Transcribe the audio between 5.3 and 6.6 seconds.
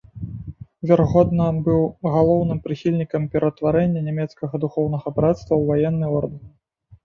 ў ваенны ордэн.